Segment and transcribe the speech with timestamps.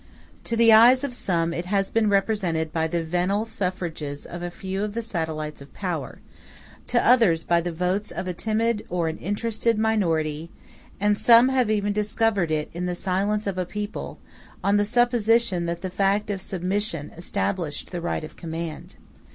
[0.45, 4.49] To the eyes of some it has been represented by the venal suffrages of a
[4.49, 6.21] few of the satellites of power;
[6.87, 10.49] to others by the votes of a timid or an interested minority;
[10.99, 14.17] and some have even discovered it in the silence of a people,
[14.63, 18.95] on the supposition that the fact of submission established the right of command.